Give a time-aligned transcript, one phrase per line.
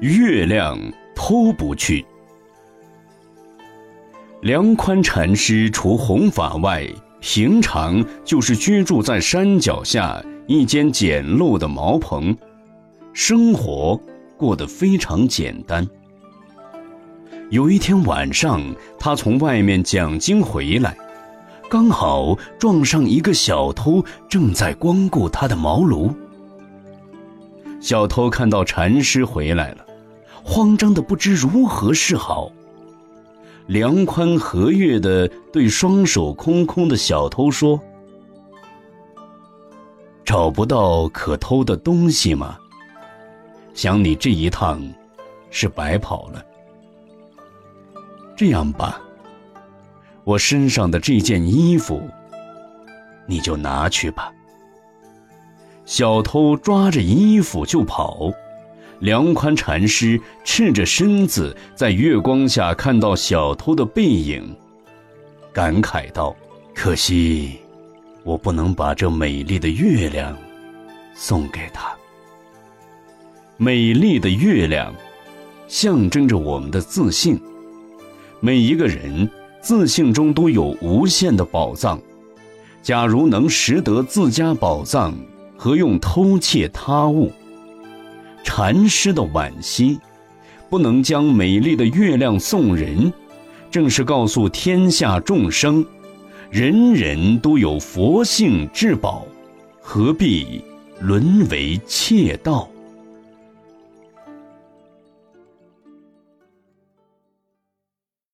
[0.00, 0.78] 月亮
[1.14, 2.04] 偷不去。
[4.42, 6.86] 梁宽禅师除弘法外，
[7.20, 12.36] 平常就是居住在山脚下一间简陋的茅棚，
[13.14, 13.98] 生活
[14.36, 15.86] 过得非常简单。
[17.48, 18.60] 有一天晚上，
[18.98, 20.94] 他从外面讲经回来，
[21.70, 26.14] 刚好撞上一个小偷正在光顾他的茅庐。
[27.80, 29.85] 小偷看到禅师回来了，
[30.48, 32.50] 慌张的不知如何是好。
[33.66, 37.78] 梁宽和悦的对双手空空的小偷说
[40.24, 42.56] ：“找不到可偷的东西吗？
[43.74, 44.80] 想你这一趟
[45.50, 46.42] 是白跑了。
[48.36, 49.00] 这样吧，
[50.22, 52.00] 我身上的这件衣服，
[53.26, 54.32] 你就拿去吧。”
[55.84, 58.32] 小偷抓着衣服就跑。
[59.00, 64.56] 梁宽禅师赤着身子在月光下看到小偷的背影，
[65.52, 66.34] 感慨道
[66.74, 67.58] ：“可惜，
[68.24, 70.34] 我不能把这美丽的月亮
[71.14, 71.94] 送给他。
[73.58, 74.94] 美丽的月亮，
[75.68, 77.38] 象征着我们的自信。
[78.40, 82.00] 每一个人自信中都有无限的宝藏。
[82.82, 85.14] 假如能识得自家宝藏，
[85.56, 87.30] 何用偷窃他物？”
[88.56, 90.00] 禅师的惋惜，
[90.70, 93.12] 不能将美丽的月亮送人，
[93.70, 95.84] 正是告诉天下众生，
[96.48, 99.26] 人人都有佛性至宝，
[99.82, 100.64] 何必
[101.00, 102.66] 沦为窃盗？